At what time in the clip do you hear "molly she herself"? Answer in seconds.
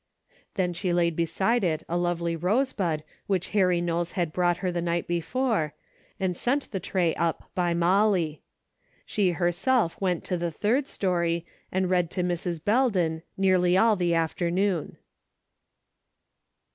7.75-10.01